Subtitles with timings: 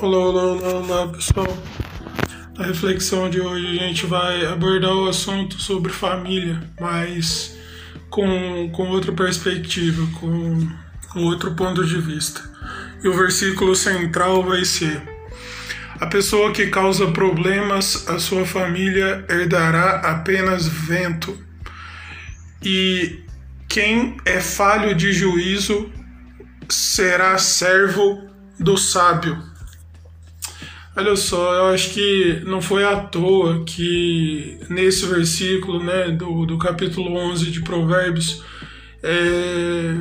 [0.00, 1.58] Olá, olá, olá, olá, pessoal.
[2.56, 7.58] Na reflexão de hoje a gente vai abordar o assunto sobre família, mas
[8.08, 10.68] com, com outra perspectiva, com,
[11.08, 12.40] com outro ponto de vista.
[13.02, 15.02] E o versículo central vai ser:
[15.98, 21.36] A pessoa que causa problemas à sua família herdará apenas vento,
[22.62, 23.18] e
[23.68, 25.90] quem é falho de juízo
[26.68, 28.28] será servo
[28.60, 29.47] do sábio.
[30.96, 36.58] Olha só, eu acho que não foi à toa que nesse versículo né, do, do
[36.58, 38.42] capítulo 11 de Provérbios,
[39.02, 39.94] é,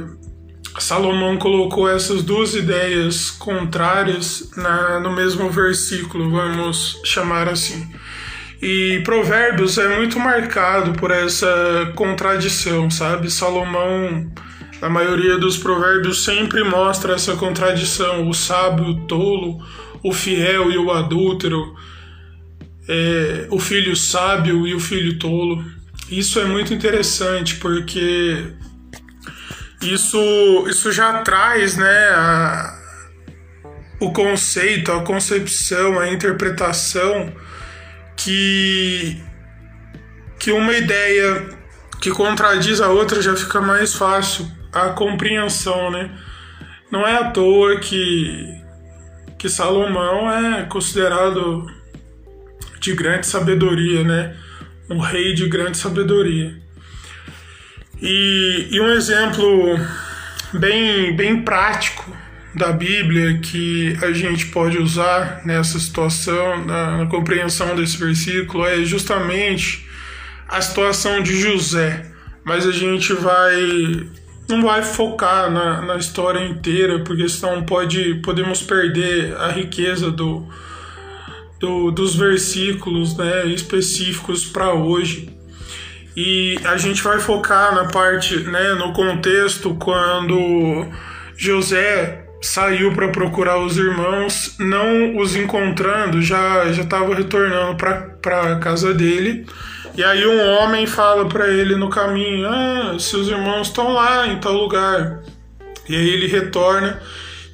[0.79, 7.87] Salomão colocou essas duas ideias contrárias na, no mesmo versículo, vamos chamar assim.
[8.61, 13.29] E Provérbios é muito marcado por essa contradição, sabe?
[13.29, 14.31] Salomão,
[14.81, 19.59] na maioria dos provérbios, sempre mostra essa contradição: o sábio, o tolo,
[20.03, 21.75] o fiel e o adúltero,
[22.87, 25.63] é, o filho sábio e o filho tolo.
[26.09, 28.53] Isso é muito interessante porque
[29.81, 32.79] isso, isso já traz né, a,
[33.99, 37.33] o conceito, a concepção, a interpretação
[38.15, 39.21] que,
[40.39, 41.49] que uma ideia
[42.01, 46.11] que contradiz a outra já fica mais fácil a compreensão, né?
[46.91, 48.61] Não é à toa que
[49.37, 51.71] que Salomão é considerado
[52.79, 54.35] de grande sabedoria, né?
[54.89, 56.55] Um rei de grande sabedoria.
[58.01, 59.79] E, e um exemplo
[60.53, 62.15] bem, bem prático
[62.53, 68.83] da Bíblia que a gente pode usar nessa situação, na, na compreensão desse versículo, é
[68.83, 69.87] justamente
[70.47, 72.05] a situação de José.
[72.43, 74.07] Mas a gente vai
[74.47, 80.47] não vai focar na, na história inteira, porque senão pode, podemos perder a riqueza do,
[81.59, 85.35] do dos versículos né, específicos para hoje.
[86.15, 90.87] E a gente vai focar na parte, né, no contexto, quando
[91.35, 98.59] José saiu para procurar os irmãos, não os encontrando, já já estava retornando para a
[98.59, 99.45] casa dele
[99.97, 104.37] e aí um homem fala para ele no caminho: "Ah, seus irmãos estão lá em
[104.37, 105.23] tal lugar".
[105.89, 107.01] E aí ele retorna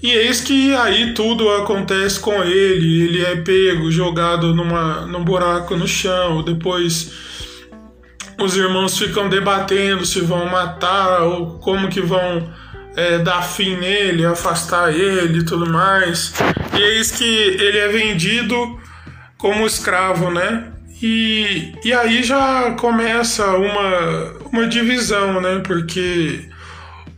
[0.04, 5.78] e eis que aí tudo acontece com ele, ele é pego, jogado numa, num buraco
[5.78, 7.14] no chão, depois
[8.38, 12.54] os irmãos ficam debatendo se vão matar ou como que vão
[12.98, 16.34] é, dar fim nele, afastar ele e tudo mais.
[16.78, 18.58] E eis que ele é vendido
[19.38, 20.74] como escravo, né?
[21.02, 25.62] E, e aí já começa uma, uma divisão, né?
[25.66, 26.48] Porque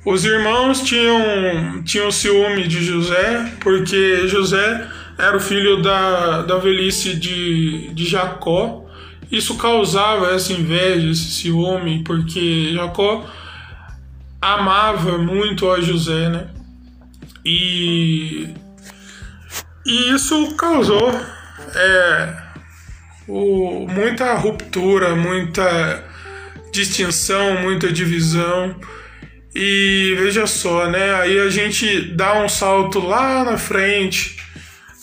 [0.06, 4.88] os irmãos tinham, tinham ciúme de José, porque José
[5.18, 8.86] era o filho da, da velhice de, de Jacó.
[9.32, 13.26] Isso causava essa inveja, esse ciúme, porque Jacó
[14.42, 16.48] amava muito a José, né?
[17.44, 18.50] E,
[19.86, 21.12] e isso causou
[21.76, 22.45] é,
[23.28, 26.04] o, muita ruptura, muita
[26.72, 28.76] distinção, muita divisão.
[29.54, 31.14] E veja só, né?
[31.16, 34.36] Aí a gente dá um salto lá na frente,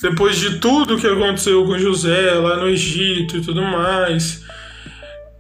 [0.02, 4.42] depois de tudo que aconteceu com José lá no Egito e tudo mais.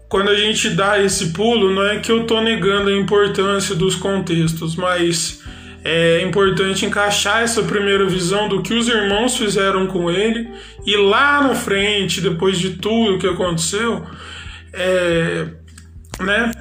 [0.08, 3.96] Quando a gente dá esse pulo, não é que eu tô negando a importância dos
[3.96, 5.41] contextos, mas
[5.84, 10.48] é importante encaixar essa primeira visão do que os irmãos fizeram com ele
[10.86, 14.04] e lá na frente, depois de tudo que aconteceu,
[14.72, 15.46] é,
[16.20, 16.52] né,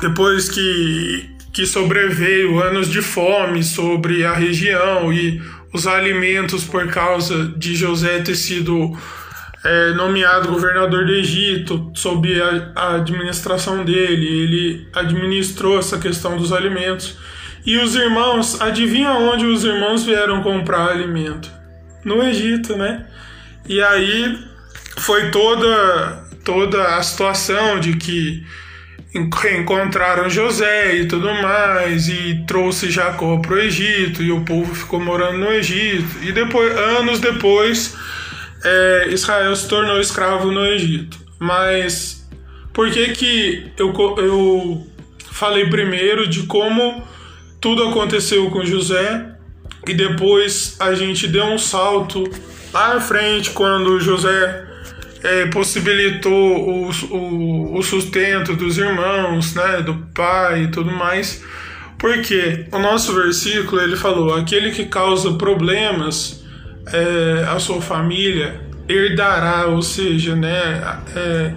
[0.00, 5.40] depois que, que sobreveio anos de fome sobre a região e
[5.72, 8.96] os alimentos por causa de José ter sido
[9.64, 16.52] é, nomeado governador do Egito, sob a, a administração dele, ele administrou essa questão dos
[16.52, 17.16] alimentos.
[17.68, 21.50] E os irmãos, adivinha onde os irmãos vieram comprar alimento?
[22.02, 23.04] No Egito, né?
[23.68, 24.38] E aí
[24.96, 28.42] foi toda toda a situação de que
[29.14, 34.98] encontraram José e tudo mais e trouxe Jacó para o Egito e o povo ficou
[34.98, 37.94] morando no Egito e depois anos depois
[38.64, 41.18] é, Israel se tornou escravo no Egito.
[41.38, 42.26] Mas
[42.72, 44.86] por que que eu, eu
[45.32, 47.06] falei primeiro de como
[47.60, 49.34] tudo aconteceu com José
[49.86, 52.24] e depois a gente deu um salto
[52.72, 54.66] lá na frente quando José
[55.22, 61.44] é, possibilitou o, o, o, sustento dos irmãos, né, do pai e tudo mais,
[61.98, 66.44] porque o nosso versículo ele falou: aquele que causa problemas
[66.92, 70.80] é, a sua família herdará, ou seja, né,
[71.14, 71.54] é,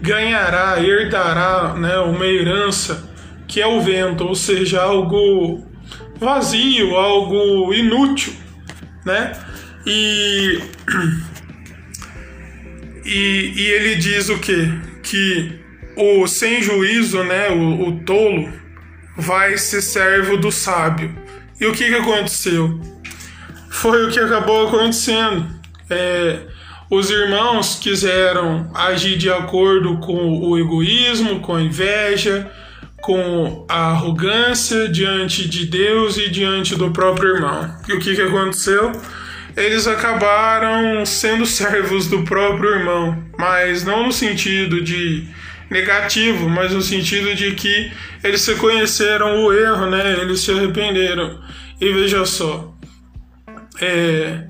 [0.00, 3.11] ganhará, herdará né, uma herança
[3.52, 5.62] que é o vento, ou seja, algo
[6.18, 8.32] vazio, algo inútil,
[9.04, 9.30] né?
[9.84, 10.58] E,
[13.04, 14.72] e, e ele diz o que?
[15.02, 15.60] Que
[15.98, 18.50] o sem juízo, né, o, o tolo,
[19.18, 21.14] vai ser servo do sábio.
[21.60, 22.80] E o que, que aconteceu?
[23.70, 25.46] Foi o que acabou acontecendo.
[25.90, 26.38] É,
[26.90, 32.50] os irmãos quiseram agir de acordo com o egoísmo, com a inveja,
[33.02, 37.76] com a arrogância diante de Deus e diante do próprio irmão.
[37.88, 38.92] E o que, que aconteceu?
[39.56, 45.26] Eles acabaram sendo servos do próprio irmão, mas não no sentido de
[45.68, 47.90] negativo, mas no sentido de que
[48.22, 50.18] eles reconheceram o erro, né?
[50.20, 51.40] Eles se arrependeram.
[51.80, 52.72] E veja só,
[53.80, 54.44] é,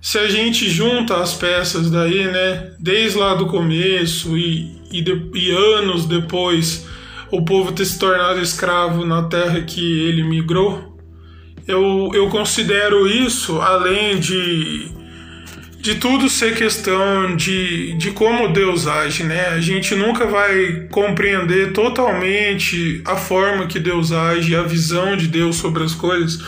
[0.00, 2.72] se a gente junta as peças daí, né?
[2.78, 6.88] Desde lá do começo e, e, de, e anos depois
[7.30, 10.98] o povo ter se tornado escravo na terra que ele migrou,
[11.66, 14.90] eu, eu considero isso, além de,
[15.78, 19.48] de tudo ser questão de, de como Deus age, né?
[19.48, 25.56] A gente nunca vai compreender totalmente a forma que Deus age, a visão de Deus
[25.56, 26.42] sobre as coisas,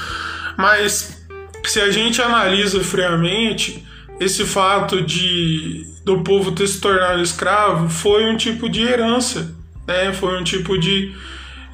[0.59, 1.25] mas
[1.65, 3.85] se a gente analisa friamente,
[4.19, 10.13] esse fato de do povo ter se tornado escravo foi um tipo de herança né?
[10.13, 11.15] Foi um tipo de,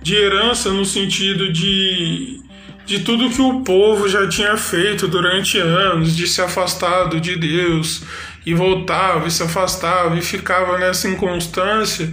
[0.02, 2.40] de herança no sentido de,
[2.86, 8.02] de tudo que o povo já tinha feito durante anos, de se afastado de Deus
[8.44, 12.12] e voltava e se afastava e ficava nessa inconstância.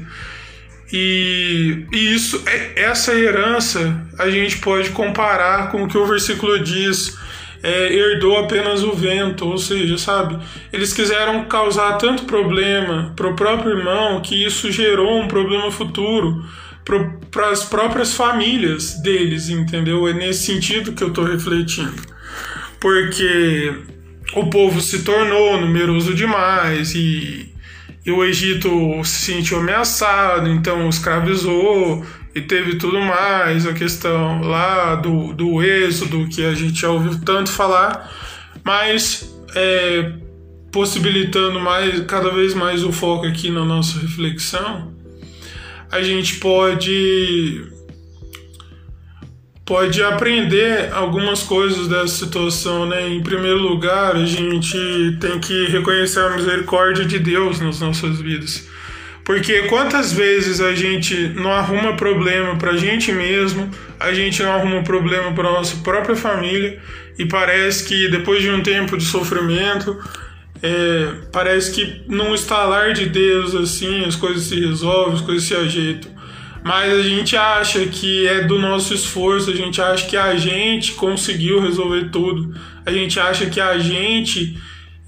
[0.92, 6.60] E, e isso, é, essa herança a gente pode comparar com o que o versículo
[6.60, 7.18] diz
[7.66, 10.38] é, herdou apenas o vento, ou seja, sabe,
[10.72, 16.46] eles quiseram causar tanto problema para o próprio irmão que isso gerou um problema futuro
[17.32, 20.08] para as próprias famílias deles, entendeu?
[20.08, 22.00] É nesse sentido que eu estou refletindo,
[22.80, 23.74] porque
[24.36, 27.52] o povo se tornou numeroso demais e,
[28.06, 28.70] e o Egito
[29.04, 36.28] se sentiu ameaçado, então escravizou e teve tudo mais, a questão lá do, do êxodo,
[36.28, 38.14] que a gente já ouviu tanto falar,
[38.62, 40.12] mas é,
[40.70, 44.94] possibilitando mais, cada vez mais o foco aqui na nossa reflexão,
[45.90, 47.72] a gente pode
[49.64, 53.10] pode aprender algumas coisas dessa situação, né?
[53.10, 54.78] Em primeiro lugar, a gente
[55.20, 58.68] tem que reconhecer a misericórdia de Deus nas nossas vidas.
[59.26, 64.54] Porque quantas vezes a gente não arruma problema para a gente mesmo, a gente não
[64.54, 66.80] arruma problema para nossa própria família
[67.18, 69.98] e parece que depois de um tempo de sofrimento,
[70.62, 75.56] é, parece que num estalar de Deus assim as coisas se resolvem, as coisas se
[75.56, 76.12] ajeitam.
[76.64, 80.94] Mas a gente acha que é do nosso esforço, a gente acha que a gente
[80.94, 82.56] conseguiu resolver tudo,
[82.86, 84.56] a gente acha que a gente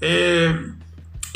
[0.00, 0.54] é,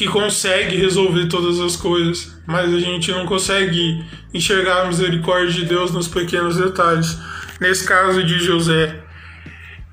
[0.02, 4.04] que consegue resolver todas as coisas, mas a gente não consegue
[4.34, 7.16] enxergar a misericórdia de Deus nos pequenos detalhes.
[7.60, 8.96] Nesse caso de José,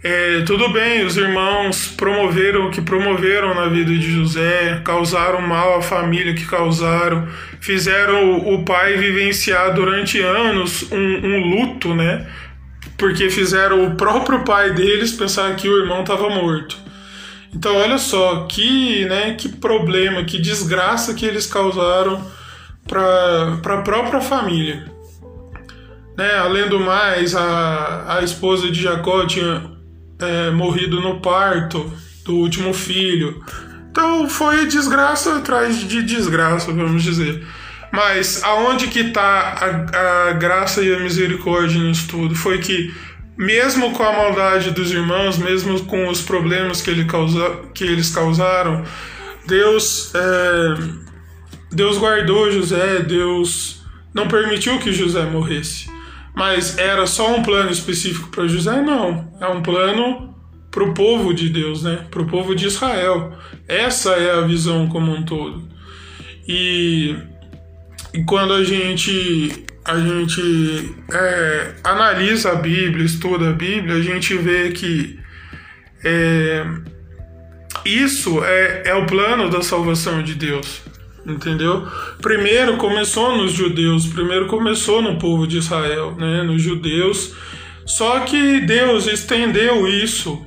[0.03, 5.77] é, tudo bem, os irmãos promoveram o que promoveram na vida de José, causaram mal
[5.77, 7.27] à família que causaram,
[7.61, 12.25] fizeram o pai vivenciar durante anos um, um luto, né?
[12.97, 16.88] Porque fizeram o próprio pai deles pensar que o irmão estava morto.
[17.53, 22.23] Então, olha só que, né, que problema, que desgraça que eles causaram
[22.87, 24.85] para a própria família.
[26.17, 26.35] Né?
[26.35, 29.71] Além do mais, a, a esposa de Jacó tinha
[30.19, 31.91] é, morrido no parto
[32.25, 33.43] do último filho.
[33.89, 37.45] Então foi desgraça atrás de desgraça, vamos dizer.
[37.91, 39.55] Mas aonde que está
[39.93, 42.35] a, a graça e a misericórdia nisso tudo?
[42.35, 42.93] Foi que
[43.39, 48.09] mesmo com a maldade dos irmãos, mesmo com os problemas que, ele causa, que eles
[48.09, 48.83] causaram,
[49.47, 50.75] Deus, é,
[51.71, 53.81] Deus guardou José, Deus
[54.13, 55.89] não permitiu que José morresse.
[56.35, 58.81] Mas era só um plano específico para José?
[58.81, 59.31] Não.
[59.39, 60.35] É um plano
[60.69, 62.07] para o povo de Deus, né?
[62.11, 63.37] Para o povo de Israel.
[63.69, 65.63] Essa é a visão como um todo.
[66.45, 67.15] E,
[68.13, 74.35] e quando a gente a gente é, analisa a Bíblia, estuda a Bíblia, a gente
[74.37, 75.19] vê que
[76.03, 76.63] é,
[77.83, 80.83] isso é, é o plano da salvação de Deus,
[81.25, 81.87] entendeu?
[82.21, 87.33] Primeiro começou nos judeus, primeiro começou no povo de Israel, né, nos judeus,
[87.85, 90.45] só que Deus estendeu isso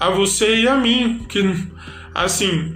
[0.00, 1.54] a você e a mim, que
[2.12, 2.74] assim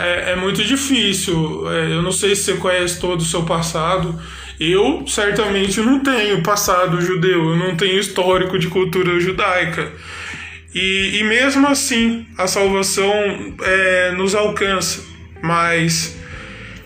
[0.00, 1.70] é, é muito difícil.
[1.70, 4.18] É, eu não sei se você conhece todo o seu passado.
[4.58, 9.92] Eu certamente não tenho passado judeu, eu não tenho histórico de cultura judaica.
[10.74, 13.12] E, e mesmo assim, a salvação
[13.62, 15.04] é, nos alcança.
[15.42, 16.18] Mas,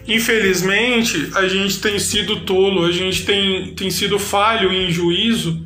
[0.07, 5.65] infelizmente, a gente tem sido tolo, a gente tem, tem sido falho em juízo.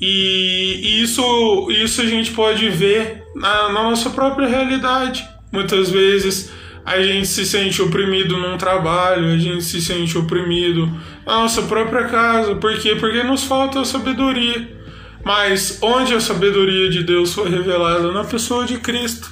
[0.00, 5.24] E, e isso, isso a gente pode ver na, na nossa própria realidade.
[5.52, 6.50] Muitas vezes
[6.84, 10.86] a gente se sente oprimido num trabalho, a gente se sente oprimido
[11.26, 12.54] na nossa própria casa.
[12.56, 12.96] Por quê?
[12.96, 14.80] Porque nos falta a sabedoria.
[15.24, 18.10] Mas onde a sabedoria de Deus foi revelada?
[18.10, 19.30] Na pessoa de Cristo.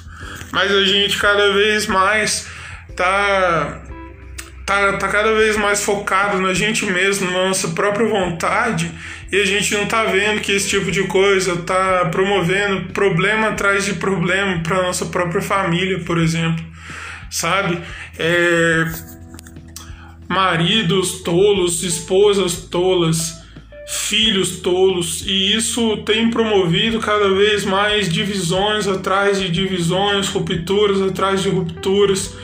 [0.51, 2.47] Mas a gente cada vez mais
[2.95, 3.81] tá,
[4.65, 8.91] tá, tá cada vez mais focado na gente mesmo, na nossa própria vontade,
[9.31, 13.85] e a gente não tá vendo que esse tipo de coisa tá promovendo problema atrás
[13.85, 16.63] de problema para nossa própria família, por exemplo,
[17.29, 17.79] sabe?
[18.17, 18.85] É...
[20.27, 23.39] Maridos tolos, esposas tolas,
[23.87, 31.41] filhos tolos, e isso tem promovido cada vez mais divisões atrás de divisões, rupturas atrás
[31.41, 32.35] de rupturas.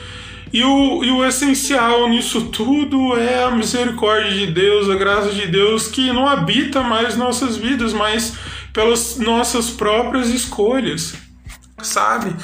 [0.52, 5.46] E o, e o essencial nisso tudo é a misericórdia de Deus, a graça de
[5.46, 8.36] Deus que não habita mais nossas vidas, mas
[8.72, 11.14] pelas nossas próprias escolhas,
[11.82, 12.34] sabe?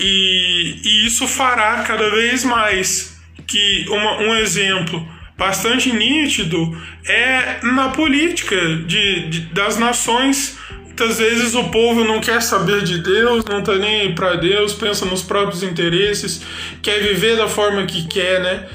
[0.00, 6.76] E, e isso fará cada vez mais que uma, um exemplo bastante nítido
[7.06, 10.58] é na política de, de, das nações.
[10.84, 15.06] Muitas vezes o povo não quer saber de Deus, não tá nem para Deus, pensa
[15.06, 16.42] nos próprios interesses,
[16.82, 18.66] quer viver da forma que quer, né?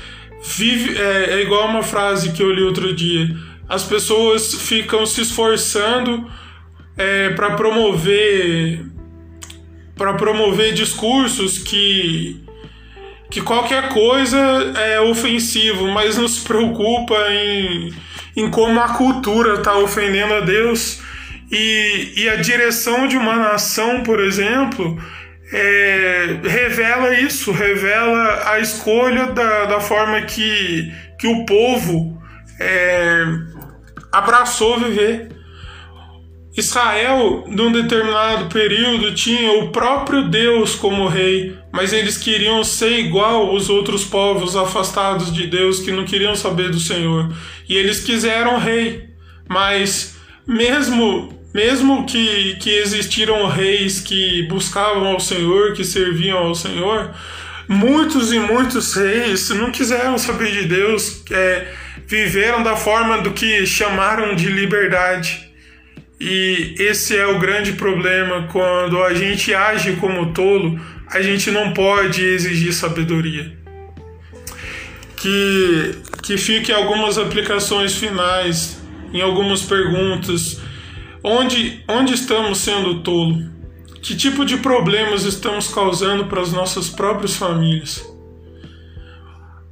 [0.56, 3.30] Vive, é, é igual uma frase que eu li outro dia.
[3.68, 6.30] As pessoas ficam se esforçando
[6.98, 8.93] é, para promover
[9.96, 12.44] para promover discursos que
[13.34, 14.38] que qualquer coisa
[14.78, 17.92] é ofensivo, mas não se preocupa em,
[18.38, 21.02] em como a cultura está ofendendo a Deus.
[21.52, 25.02] E, e a direção de uma nação, por exemplo,
[25.52, 32.22] é, revela isso, revela a escolha da, da forma que, que o povo
[32.60, 33.26] é,
[34.12, 35.30] abraçou viver.
[36.56, 43.54] Israel, num determinado período, tinha o próprio Deus como rei, mas eles queriam ser igual
[43.54, 47.34] os outros povos afastados de Deus que não queriam saber do Senhor.
[47.68, 49.10] E eles quiseram rei,
[49.50, 57.14] mas mesmo mesmo que, que existiram reis que buscavam ao Senhor, que serviam ao Senhor,
[57.68, 61.68] muitos e muitos reis não quiseram saber de Deus, é,
[62.08, 65.43] viveram da forma do que chamaram de liberdade.
[66.26, 71.74] E esse é o grande problema quando a gente age como tolo, a gente não
[71.74, 73.58] pode exigir sabedoria.
[75.18, 80.62] Que, que fique algumas aplicações finais, em algumas perguntas.
[81.22, 83.44] Onde, onde estamos sendo tolo?
[84.02, 88.02] Que tipo de problemas estamos causando para as nossas próprias famílias?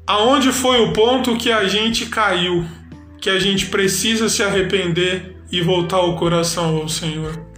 [0.05, 2.65] Aonde foi o ponto que a gente caiu?
[3.21, 7.50] Que a gente precisa se arrepender e voltar o coração ao Senhor.